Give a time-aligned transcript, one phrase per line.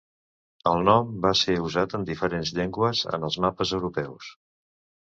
[0.69, 4.35] El nom va ser usat en diferents llengües en els mapes europeus.